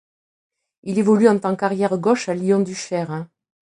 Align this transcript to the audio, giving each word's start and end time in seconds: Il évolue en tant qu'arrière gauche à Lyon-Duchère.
Il 0.81 0.97
évolue 0.97 1.29
en 1.29 1.37
tant 1.37 1.55
qu'arrière 1.55 1.95
gauche 1.95 2.27
à 2.27 2.33
Lyon-Duchère. 2.33 3.27